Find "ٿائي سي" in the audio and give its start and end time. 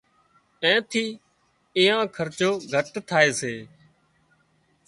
3.09-3.55